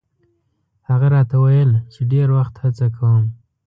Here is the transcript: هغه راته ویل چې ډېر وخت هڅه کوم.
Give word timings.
هغه 0.89 1.07
راته 1.15 1.35
ویل 1.43 1.71
چې 1.93 2.01
ډېر 2.11 2.27
وخت 2.37 2.55
هڅه 2.63 2.85
کوم. 2.95 3.23